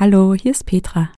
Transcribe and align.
Hallo, 0.00 0.32
hier 0.32 0.52
ist 0.52 0.64
Petra. 0.64 1.12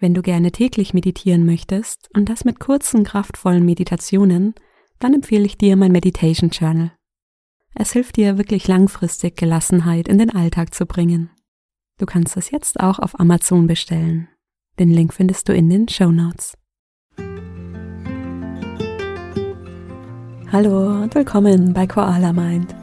Wenn 0.00 0.12
du 0.12 0.20
gerne 0.20 0.50
täglich 0.50 0.94
meditieren 0.94 1.46
möchtest 1.46 2.10
und 2.12 2.28
das 2.28 2.44
mit 2.44 2.58
kurzen, 2.58 3.04
kraftvollen 3.04 3.64
Meditationen, 3.64 4.56
dann 4.98 5.14
empfehle 5.14 5.44
ich 5.44 5.58
dir 5.58 5.76
mein 5.76 5.92
Meditation 5.92 6.50
Journal. 6.50 6.90
Es 7.76 7.92
hilft 7.92 8.16
dir 8.16 8.36
wirklich 8.36 8.66
langfristig 8.66 9.36
Gelassenheit 9.36 10.08
in 10.08 10.18
den 10.18 10.30
Alltag 10.30 10.74
zu 10.74 10.86
bringen. 10.86 11.30
Du 12.00 12.06
kannst 12.06 12.36
es 12.36 12.50
jetzt 12.50 12.80
auch 12.80 12.98
auf 12.98 13.20
Amazon 13.20 13.68
bestellen. 13.68 14.26
Den 14.80 14.90
Link 14.90 15.14
findest 15.14 15.48
du 15.48 15.54
in 15.54 15.70
den 15.70 15.86
Show 15.86 16.10
Notes. 16.10 16.54
Hallo 20.50 21.04
und 21.04 21.14
willkommen 21.14 21.72
bei 21.74 21.86
Koala 21.86 22.32
Mind. 22.32 22.74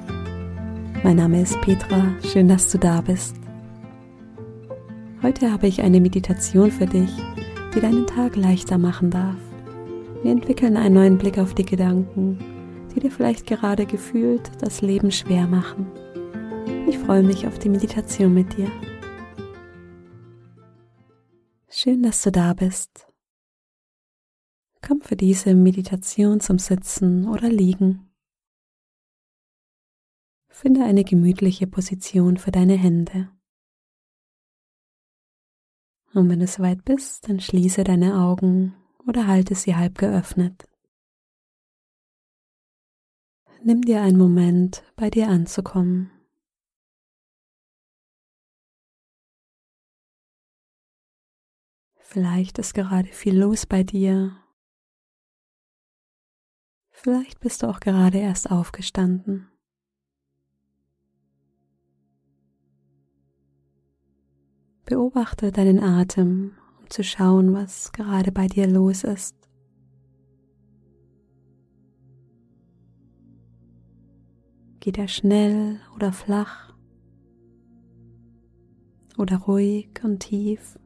Mein 1.04 1.18
Name 1.18 1.42
ist 1.42 1.60
Petra, 1.60 2.16
schön, 2.32 2.48
dass 2.48 2.72
du 2.72 2.78
da 2.78 3.02
bist. 3.02 3.45
Heute 5.26 5.52
habe 5.52 5.66
ich 5.66 5.82
eine 5.82 6.00
Meditation 6.02 6.70
für 6.70 6.86
dich, 6.86 7.10
die 7.74 7.80
deinen 7.80 8.06
Tag 8.06 8.36
leichter 8.36 8.78
machen 8.78 9.10
darf. 9.10 9.40
Wir 10.22 10.32
entwickeln 10.32 10.78
einen 10.78 10.94
neuen 10.94 11.18
Blick 11.18 11.40
auf 11.40 11.56
die 11.56 11.66
Gedanken, 11.66 12.38
die 12.94 13.00
dir 13.00 13.10
vielleicht 13.10 13.48
gerade 13.48 13.88
gefühlt 13.88 14.52
das 14.62 14.82
Leben 14.82 15.10
schwer 15.10 15.48
machen. 15.48 15.88
Ich 16.88 17.00
freue 17.00 17.24
mich 17.24 17.48
auf 17.48 17.58
die 17.58 17.70
Meditation 17.70 18.36
mit 18.36 18.56
dir. 18.56 18.72
Schön, 21.70 22.04
dass 22.04 22.22
du 22.22 22.32
da 22.32 22.54
bist. 22.54 23.08
Komm 24.88 25.02
für 25.02 25.16
diese 25.16 25.56
Meditation 25.56 26.40
zum 26.40 26.60
Sitzen 26.60 27.28
oder 27.28 27.50
Liegen. 27.50 28.12
Finde 30.50 30.84
eine 30.84 31.04
gemütliche 31.04 31.66
Position 31.66 32.38
für 32.38 32.52
deine 32.52 32.76
Hände. 32.76 33.35
Und 36.16 36.30
wenn 36.30 36.40
du 36.40 36.48
soweit 36.48 36.86
bist, 36.86 37.28
dann 37.28 37.42
schließe 37.42 37.84
deine 37.84 38.22
Augen 38.22 38.74
oder 39.06 39.28
halte 39.28 39.54
sie 39.54 39.76
halb 39.76 39.98
geöffnet. 39.98 40.64
Nimm 43.62 43.82
dir 43.82 44.02
einen 44.02 44.18
Moment, 44.18 44.82
bei 44.96 45.10
dir 45.10 45.28
anzukommen. 45.28 46.12
Vielleicht 51.98 52.60
ist 52.60 52.74
gerade 52.74 53.10
viel 53.10 53.38
los 53.38 53.66
bei 53.66 53.84
dir. 53.84 54.38
Vielleicht 56.92 57.42
bist 57.42 57.62
du 57.62 57.68
auch 57.68 57.82
gerade 57.82 58.20
erst 58.20 58.50
aufgestanden. 58.50 59.52
Beobachte 64.86 65.52
deinen 65.52 65.82
Atem, 65.82 66.52
um 66.80 66.90
zu 66.92 67.04
schauen, 67.04 67.54
was 67.54 67.92
gerade 67.92 68.32
bei 68.32 68.46
dir 68.48 68.68
los 68.68 69.04
ist. 69.04 69.36
Geht 74.80 75.00
er 75.00 75.08
schnell 75.08 75.80
oder 75.96 76.14
flach 76.14 76.76
oder 79.18 79.38
ruhig 79.38 79.90
und 80.04 80.20
tief? 80.20 80.78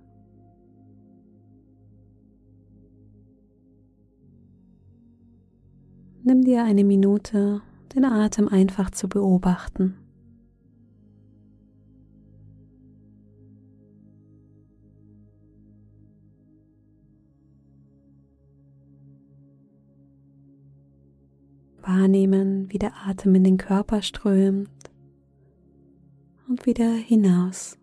Nimm 6.23 6.43
dir 6.43 6.63
eine 6.63 6.85
Minute, 6.85 7.61
den 7.93 8.05
Atem 8.05 8.47
einfach 8.47 8.91
zu 8.91 9.09
beobachten. 9.09 9.97
Wahrnehmen, 21.89 22.71
wie 22.71 22.77
der 22.77 22.93
Atem 23.07 23.33
in 23.35 23.43
den 23.43 23.57
Körper 23.57 24.01
strömt 24.01 24.69
und 26.47 26.65
wieder 26.65 26.93
hinaus. 26.93 27.77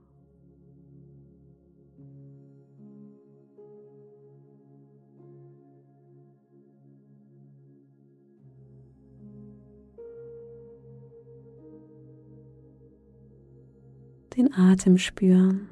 Den 14.36 14.52
Atem 14.52 14.98
spüren. 14.98 15.68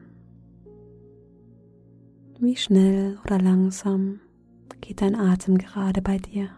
Wie 2.40 2.56
schnell 2.56 3.18
oder 3.24 3.38
langsam 3.38 4.20
geht 4.80 5.02
dein 5.02 5.14
Atem 5.14 5.58
gerade 5.58 6.02
bei 6.02 6.16
dir? 6.16 6.50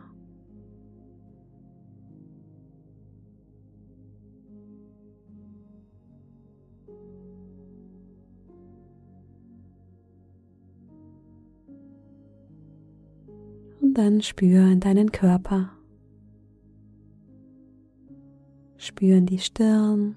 Dann 13.96 14.20
spür 14.20 14.70
in 14.70 14.80
deinen 14.80 15.10
Körper. 15.10 15.70
Spüren 18.76 19.24
die 19.24 19.38
Stirn. 19.38 20.16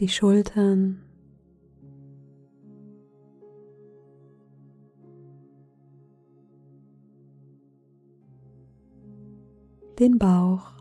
Die 0.00 0.08
Schultern. 0.08 1.04
Den 10.00 10.18
Bauch. 10.18 10.79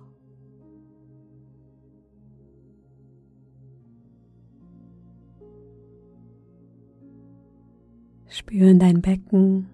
Spüren 8.39 8.79
dein 8.79 9.01
Becken. 9.01 9.67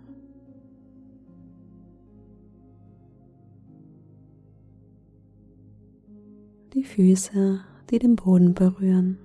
Die 6.73 6.83
Füße, 6.83 7.61
die 7.91 7.99
den 7.99 8.15
Boden 8.15 8.55
berühren. 8.55 9.19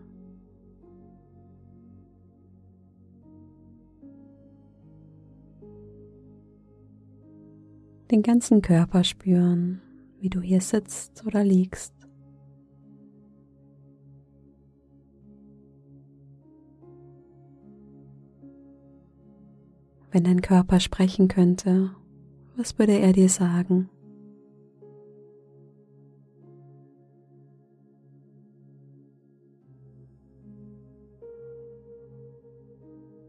Den 8.11 8.23
ganzen 8.23 8.61
Körper 8.61 9.05
spüren, 9.05 9.81
wie 10.21 10.29
du 10.29 10.43
hier 10.43 10.61
sitzt 10.61 11.25
oder 11.27 11.43
liegst. 11.43 12.00
Wenn 20.12 20.25
dein 20.25 20.43
Körper 20.43 20.81
sprechen 20.81 21.28
könnte, 21.28 21.94
was 22.56 22.78
würde 22.78 22.98
er 22.98 23.12
dir 23.12 23.28
sagen? 23.28 23.88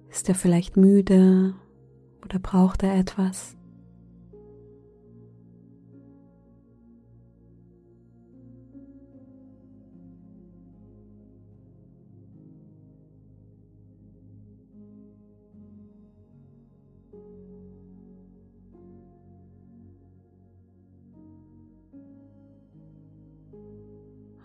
Ist 0.09 0.27
er 0.27 0.35
vielleicht 0.35 0.75
müde 0.75 1.53
oder 2.23 2.39
braucht 2.39 2.83
er 2.83 2.95
etwas? 2.95 3.55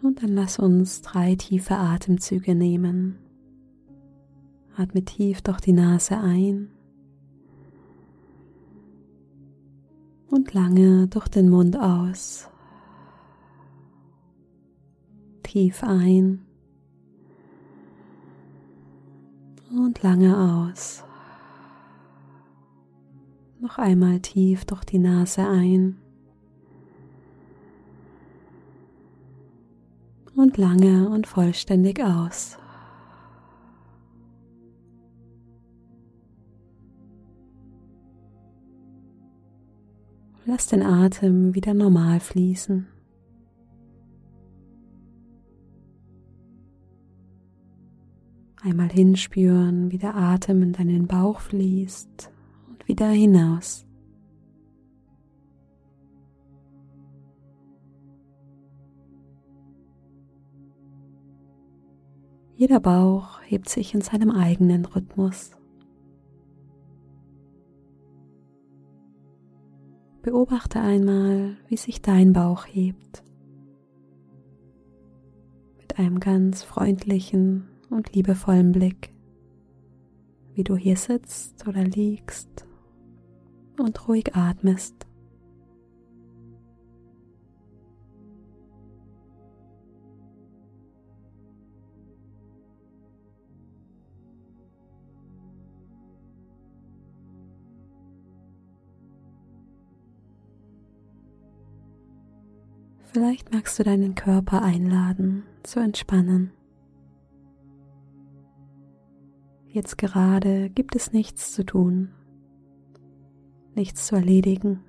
Und 0.07 0.23
dann 0.23 0.37
lass 0.37 0.61
uns 0.61 1.03
drei 1.03 1.35
tiefe 1.35 1.75
Atemzüge 1.75 2.55
nehmen. 2.55 3.19
Atme 4.77 5.05
tief 5.05 5.43
durch 5.43 5.61
die 5.61 5.73
Nase 5.73 6.17
ein 6.17 6.71
und 10.31 10.55
lange 10.55 11.09
durch 11.09 11.27
den 11.27 11.49
Mund 11.49 11.77
aus. 11.77 12.49
Tief 15.43 15.83
ein 15.83 16.47
und 19.73 20.01
lange 20.05 20.39
aus. 20.39 21.03
Noch 23.59 23.79
einmal 23.79 24.21
tief 24.21 24.67
durch 24.67 24.85
die 24.85 25.01
Nase 25.01 25.49
ein 25.49 25.99
und 30.37 30.59
lange 30.59 31.09
und 31.09 31.27
vollständig 31.27 32.03
aus. 32.03 32.59
Lass 40.45 40.69
den 40.69 40.83
Atem 40.83 41.55
wieder 41.55 41.75
normal 41.75 42.21
fließen. 42.21 42.87
Einmal 48.63 48.89
hinspüren, 48.89 49.91
wie 49.91 49.99
der 49.99 50.15
Atem 50.15 50.63
in 50.63 50.73
deinen 50.73 51.07
Bauch 51.07 51.41
fließt 51.41 52.31
und 52.69 52.87
wieder 52.87 53.09
hinaus. 53.09 53.87
Jeder 62.59 62.81
Bauch 62.81 63.43
hebt 63.43 63.69
sich 63.69 63.93
in 63.93 64.01
seinem 64.01 64.31
eigenen 64.31 64.87
Rhythmus. 64.87 65.51
Beobachte 70.23 70.81
einmal, 70.81 71.59
wie 71.69 71.77
sich 71.77 72.01
dein 72.01 72.33
Bauch 72.33 72.65
hebt. 72.65 73.23
Mit 75.77 75.99
einem 75.99 76.19
ganz 76.19 76.63
freundlichen 76.63 77.69
und 77.91 78.15
liebevollen 78.15 78.73
Blick, 78.73 79.11
wie 80.55 80.65
du 80.65 80.77
hier 80.77 80.97
sitzt 80.97 81.69
oder 81.69 81.85
liegst 81.85 82.67
und 83.79 84.09
ruhig 84.09 84.35
atmest. 84.35 85.06
Vielleicht 103.17 103.51
magst 103.51 103.79
du 103.79 103.83
deinen 103.83 104.15
Körper 104.15 104.61
einladen, 104.61 105.45
zu 105.63 105.81
entspannen. 105.81 106.53
Jetzt 109.69 109.97
gerade 109.97 110.69
gibt 110.69 110.95
es 110.95 111.15
nichts 111.15 111.51
zu 111.53 111.65
tun, 111.65 112.11
nichts 113.75 114.07
zu 114.07 114.17
erledigen. 114.17 114.85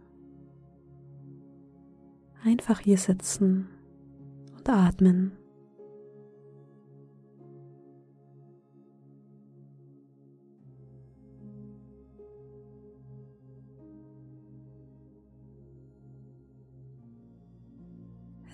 Einfach 2.44 2.82
hier 2.82 2.98
sitzen 2.98 3.70
und 4.58 4.68
atmen. 4.68 5.32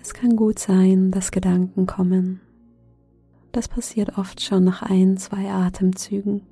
Es 0.04 0.12
kann 0.12 0.36
gut 0.36 0.58
sein, 0.58 1.12
dass 1.12 1.30
Gedanken 1.30 1.86
kommen. 1.86 2.42
Das 3.52 3.68
passiert 3.68 4.18
oft 4.18 4.42
schon 4.42 4.62
nach 4.62 4.82
ein, 4.82 5.16
zwei 5.16 5.50
Atemzügen. 5.50 6.42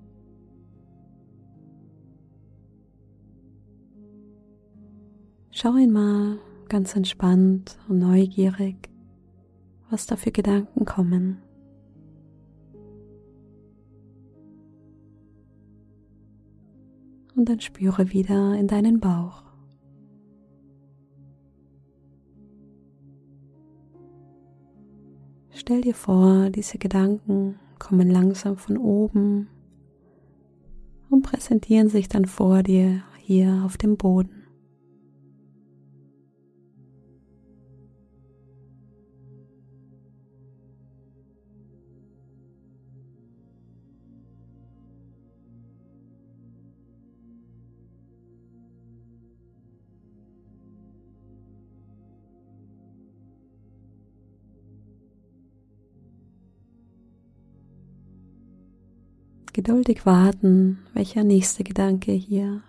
Schau 5.51 5.75
einmal 5.75 6.39
ganz 6.71 6.97
entspannt 6.97 7.77
und 7.91 7.99
neugierig, 7.99 8.89
was 9.91 10.07
da 10.07 10.17
für 10.17 10.33
Gedanken 10.33 10.87
kommen. 10.87 11.43
Und 17.37 17.51
dann 17.51 17.61
spüre 17.61 18.13
wieder 18.13 18.55
in 18.55 18.67
deinen 18.67 18.99
Bauch. 18.99 19.52
Stell 25.73 25.81
dir 25.81 25.95
vor, 25.95 26.51
diese 26.51 26.77
Gedanken 26.77 27.59
kommen 27.79 28.11
langsam 28.11 28.59
von 28.59 28.77
oben 28.77 29.49
und 31.09 31.23
präsentieren 31.23 31.89
sich 31.89 32.11
dann 32.11 32.27
vor 32.27 32.63
dir 32.63 33.03
hier 33.17 33.63
auf 33.65 33.79
dem 33.79 33.97
Boden. 33.97 34.42
Geduldig 59.53 60.07
warten, 60.07 60.79
welcher 60.95 61.25
nächste 61.25 61.65
Gedanke 61.65 62.13
hier 62.13 62.63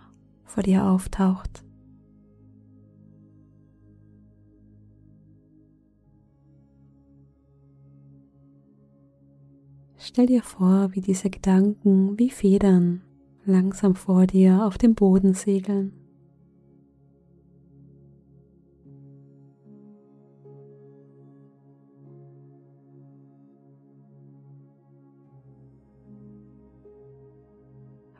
vor 0.43 0.63
dir 0.63 0.85
auftaucht. 0.85 1.63
Stell 9.97 10.25
dir 10.25 10.43
vor, 10.43 10.89
wie 10.91 11.01
diese 11.01 11.29
Gedanken 11.29 12.19
wie 12.19 12.29
Federn 12.29 13.01
langsam 13.45 13.95
vor 13.95 14.27
dir 14.27 14.65
auf 14.65 14.77
dem 14.77 14.95
Boden 14.95 15.33
segeln. 15.33 16.02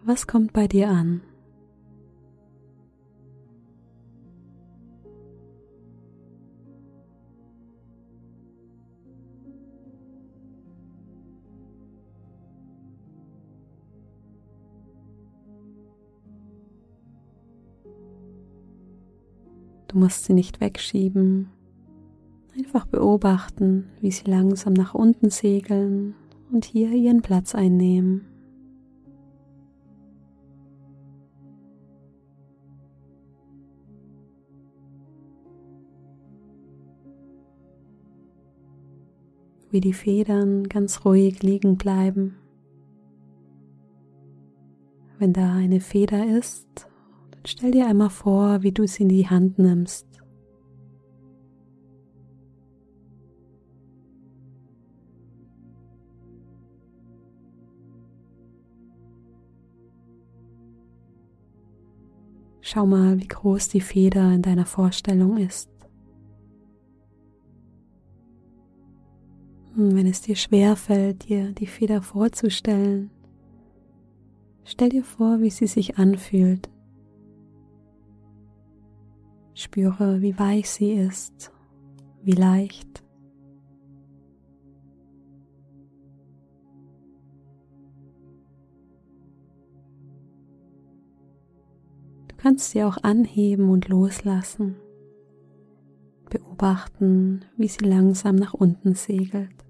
Was 0.06 0.28
kommt 0.28 0.52
bei 0.52 0.68
dir 0.68 0.90
an? 0.90 1.22
Du 19.88 20.00
musst 20.00 20.26
sie 20.26 20.34
nicht 20.34 20.60
wegschieben, 20.60 21.50
einfach 22.58 22.86
beobachten, 22.88 23.86
wie 24.02 24.12
sie 24.12 24.30
langsam 24.30 24.74
nach 24.74 24.96
unten 24.96 25.30
segeln 25.30 26.16
und 26.52 26.66
hier 26.66 26.90
ihren 26.92 27.22
Platz 27.22 27.56
einnehmen. 27.56 28.33
Wie 39.74 39.82
die 39.82 39.94
Federn 39.94 40.70
ganz 40.70 41.04
ruhig 41.04 41.42
liegen 41.42 41.78
bleiben. 41.78 42.36
Wenn 45.18 45.34
da 45.34 45.52
eine 45.52 45.80
Feder 45.80 46.28
ist, 46.38 46.88
dann 47.32 47.42
stell 47.48 47.72
dir 47.72 47.88
einmal 47.88 48.12
vor, 48.12 48.62
wie 48.62 48.72
du 48.72 48.86
sie 48.86 49.02
in 49.02 49.10
die 49.10 49.28
Hand 49.28 49.58
nimmst. 49.58 50.06
Schau 62.62 62.86
mal, 62.86 63.20
wie 63.20 63.28
groß 63.28 63.70
die 63.70 63.82
Feder 63.82 64.32
in 64.34 64.44
deiner 64.44 64.68
Vorstellung 64.68 65.38
ist. 65.38 65.73
Wenn 69.76 70.06
es 70.06 70.22
dir 70.22 70.36
schwer 70.36 70.76
fällt, 70.76 71.30
dir 71.30 71.52
die 71.52 71.66
Feder 71.66 72.04
vorzustellen, 72.04 73.10
stell 74.64 74.90
dir 74.90 75.04
vor, 75.04 75.42
wie 75.42 75.50
sie 75.50 75.66
sich 75.66 75.98
anfühlt. 75.98 76.70
Spüre, 79.56 80.22
wie 80.22 80.38
weich 80.38 80.70
sie 80.70 80.92
ist, 80.94 81.52
wie 82.22 82.34
leicht. 82.34 83.04
Du 92.28 92.36
kannst 92.38 92.70
sie 92.70 92.84
auch 92.84 92.98
anheben 93.02 93.70
und 93.70 93.88
loslassen. 93.88 94.76
Beobachten, 96.30 97.46
wie 97.58 97.68
sie 97.68 97.86
langsam 97.86 98.36
nach 98.36 98.54
unten 98.54 98.94
segelt. 98.94 99.63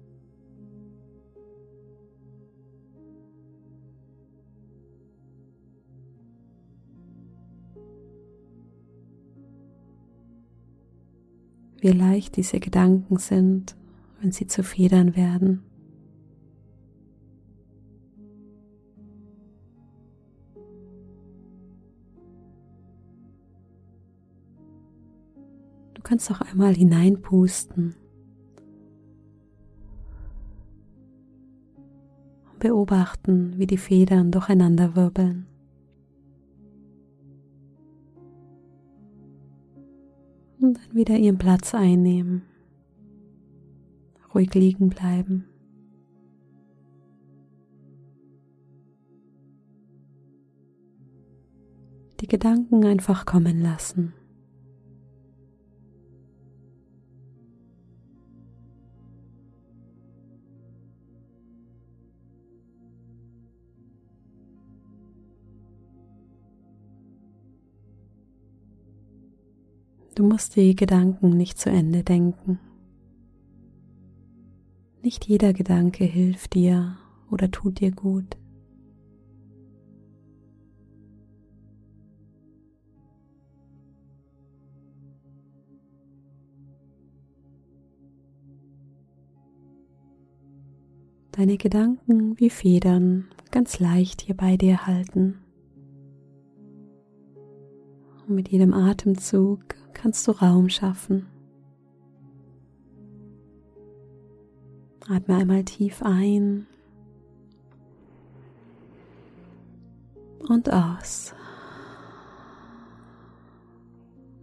Wie 11.84 11.92
leicht 11.92 12.36
diese 12.36 12.60
Gedanken 12.60 13.18
sind, 13.18 13.76
wenn 14.22 14.32
sie 14.32 14.46
zu 14.46 14.62
Federn 14.62 15.16
werden. 15.16 15.62
kannst 26.04 26.30
auch 26.30 26.40
einmal 26.42 26.74
hineinpusten. 26.74 27.96
Und 32.50 32.58
beobachten, 32.60 33.58
wie 33.58 33.66
die 33.66 33.78
Federn 33.78 34.30
durcheinander 34.30 34.94
wirbeln. 34.94 35.46
Dann 40.74 40.94
wieder 40.94 41.16
ihren 41.16 41.38
Platz 41.38 41.74
einnehmen. 41.74 42.42
Ruhig 44.34 44.52
liegen 44.54 44.88
bleiben. 44.88 45.46
Die 52.20 52.26
Gedanken 52.26 52.84
einfach 52.84 53.26
kommen 53.26 53.60
lassen. 53.60 54.14
Du 70.14 70.22
musst 70.22 70.54
die 70.54 70.76
Gedanken 70.76 71.30
nicht 71.30 71.58
zu 71.58 71.70
Ende 71.70 72.04
denken. 72.04 72.60
Nicht 75.02 75.26
jeder 75.26 75.52
Gedanke 75.52 76.04
hilft 76.04 76.54
dir 76.54 76.96
oder 77.32 77.50
tut 77.50 77.80
dir 77.80 77.90
gut. 77.90 78.36
Deine 91.32 91.56
Gedanken 91.56 92.38
wie 92.38 92.50
Federn 92.50 93.26
ganz 93.50 93.80
leicht 93.80 94.22
hier 94.22 94.36
bei 94.36 94.56
dir 94.56 94.86
halten. 94.86 95.43
Und 98.26 98.34
mit 98.34 98.48
jedem 98.48 98.72
Atemzug 98.72 99.60
kannst 99.92 100.26
du 100.26 100.32
Raum 100.32 100.68
schaffen. 100.68 101.26
Atme 105.08 105.36
einmal 105.36 105.64
tief 105.64 106.02
ein 106.02 106.66
und 110.48 110.72
aus. 110.72 111.34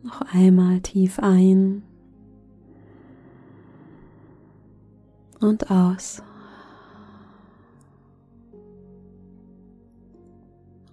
Noch 0.03 0.21
einmal 0.33 0.81
tief 0.81 1.17
ein 1.19 1.83
und 5.39 5.71
aus. 5.71 6.21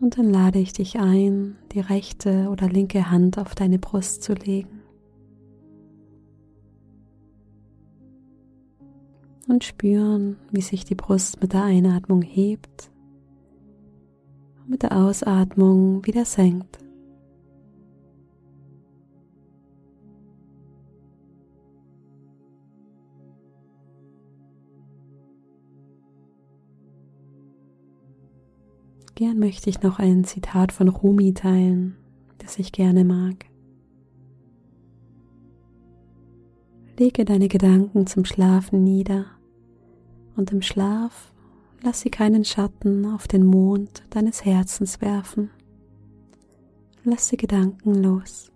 Und 0.00 0.16
dann 0.16 0.30
lade 0.30 0.58
ich 0.58 0.72
dich 0.72 0.98
ein, 0.98 1.56
die 1.72 1.80
rechte 1.80 2.48
oder 2.50 2.68
linke 2.68 3.10
Hand 3.10 3.38
auf 3.38 3.54
deine 3.54 3.78
Brust 3.78 4.22
zu 4.22 4.32
legen. 4.32 4.82
Und 9.48 9.64
spüren, 9.64 10.36
wie 10.52 10.60
sich 10.60 10.84
die 10.84 10.94
Brust 10.94 11.40
mit 11.40 11.52
der 11.52 11.64
Einatmung 11.64 12.22
hebt 12.22 12.90
und 14.60 14.70
mit 14.70 14.82
der 14.82 14.96
Ausatmung 14.96 16.06
wieder 16.06 16.24
senkt. 16.24 16.78
Gern 29.18 29.40
möchte 29.40 29.68
ich 29.68 29.82
noch 29.82 29.98
ein 29.98 30.22
Zitat 30.22 30.70
von 30.70 30.86
Rumi 30.86 31.34
teilen, 31.34 31.96
das 32.38 32.56
ich 32.60 32.70
gerne 32.70 33.02
mag. 33.02 33.46
Lege 36.96 37.24
deine 37.24 37.48
Gedanken 37.48 38.06
zum 38.06 38.24
Schlafen 38.24 38.84
nieder 38.84 39.24
und 40.36 40.52
im 40.52 40.62
Schlaf 40.62 41.32
lass 41.82 42.02
sie 42.02 42.10
keinen 42.10 42.44
Schatten 42.44 43.06
auf 43.06 43.26
den 43.26 43.44
Mond 43.44 44.04
deines 44.10 44.44
Herzens 44.44 45.00
werfen. 45.00 45.50
Lass 47.02 47.26
die 47.26 47.38
Gedanken 47.38 47.96
los. 47.96 48.52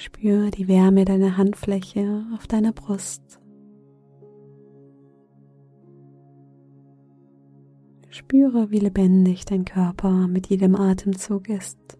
Spür 0.00 0.50
die 0.50 0.66
Wärme 0.66 1.04
deiner 1.04 1.36
Handfläche 1.36 2.24
auf 2.34 2.46
deiner 2.46 2.72
Brust. 2.72 3.38
Spüre, 8.08 8.70
wie 8.70 8.78
lebendig 8.78 9.44
dein 9.44 9.66
Körper 9.66 10.26
mit 10.26 10.46
jedem 10.46 10.74
Atemzug 10.74 11.50
ist. 11.50 11.98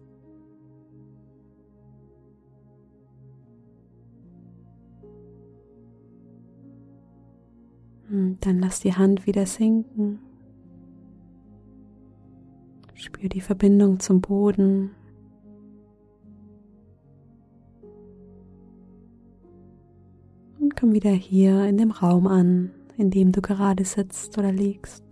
Und 8.09 8.39
dann 8.41 8.57
lass 8.57 8.79
die 8.79 8.95
Hand 8.95 9.27
wieder 9.27 9.45
sinken. 9.45 10.17
Spür 12.95 13.29
die 13.29 13.41
Verbindung 13.41 13.99
zum 13.99 14.21
Boden 14.21 14.89
komm 20.75 20.93
wieder 20.93 21.11
hier 21.11 21.65
in 21.65 21.77
dem 21.77 21.91
Raum 21.91 22.27
an, 22.27 22.71
in 22.97 23.11
dem 23.11 23.31
du 23.31 23.41
gerade 23.41 23.85
sitzt 23.85 24.37
oder 24.37 24.51
liegst. 24.51 25.03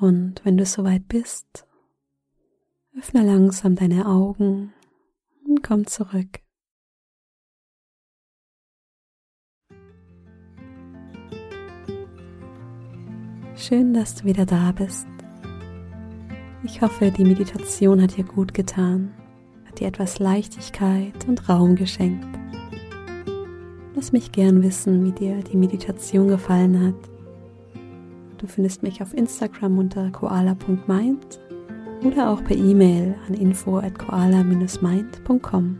Und 0.00 0.44
wenn 0.44 0.56
du 0.56 0.64
soweit 0.64 1.08
bist, 1.08 1.66
öffne 2.96 3.24
langsam 3.24 3.74
deine 3.74 4.06
Augen 4.06 4.72
und 5.44 5.62
komm 5.62 5.86
zurück. 5.86 6.40
Schön, 13.56 13.92
dass 13.92 14.14
du 14.14 14.24
wieder 14.24 14.46
da 14.46 14.70
bist. 14.70 15.17
Ich 16.64 16.82
hoffe, 16.82 17.12
die 17.12 17.24
Meditation 17.24 18.02
hat 18.02 18.16
dir 18.16 18.24
gut 18.24 18.52
getan, 18.52 19.12
hat 19.66 19.78
dir 19.78 19.86
etwas 19.86 20.18
Leichtigkeit 20.18 21.14
und 21.28 21.48
Raum 21.48 21.76
geschenkt. 21.76 22.26
Lass 23.94 24.10
mich 24.10 24.32
gern 24.32 24.62
wissen, 24.62 25.04
wie 25.04 25.12
dir 25.12 25.42
die 25.42 25.56
Meditation 25.56 26.28
gefallen 26.28 26.86
hat. 26.86 26.94
Du 28.38 28.46
findest 28.48 28.82
mich 28.82 29.02
auf 29.02 29.14
Instagram 29.14 29.78
unter 29.78 30.10
koala.mind 30.10 31.40
oder 32.04 32.30
auch 32.30 32.42
per 32.42 32.56
E-Mail 32.56 33.14
an 33.28 33.34
info 33.34 33.78
at 33.78 33.96
koala-mind.com. 33.96 35.78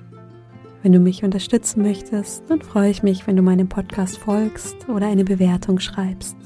Wenn 0.83 0.93
du 0.93 1.01
mich 1.01 1.25
unterstützen 1.25 1.83
möchtest, 1.83 2.49
dann 2.49 2.63
freue 2.63 2.91
ich 2.91 3.03
mich, 3.03 3.27
wenn 3.27 3.37
du 3.37 3.43
meinem 3.43 3.69
Podcast 3.69 4.19
folgst 4.19 4.89
oder 4.89 5.07
eine 5.07 5.25
Bewertung 5.25 5.81
schreibst. 5.81 6.37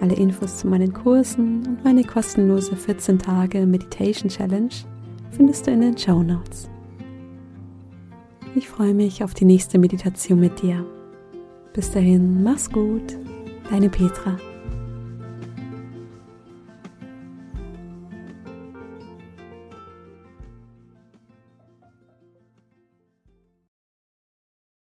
Alle 0.00 0.14
Infos 0.14 0.58
zu 0.58 0.66
meinen 0.66 0.92
Kursen 0.92 1.66
und 1.66 1.84
meine 1.84 2.04
kostenlose 2.04 2.74
14 2.74 3.18
Tage 3.18 3.66
Meditation 3.66 4.30
Challenge 4.30 4.70
findest 5.30 5.66
du 5.66 5.72
in 5.72 5.82
den 5.82 5.98
Show 5.98 6.22
Notes. 6.22 6.70
Ich 8.54 8.68
freue 8.68 8.94
mich 8.94 9.22
auf 9.22 9.34
die 9.34 9.44
nächste 9.44 9.78
Meditation 9.78 10.40
mit 10.40 10.62
dir. 10.62 10.84
Bis 11.72 11.90
dahin, 11.90 12.42
mach's 12.42 12.70
gut, 12.70 13.18
deine 13.70 13.88
Petra. 13.88 14.36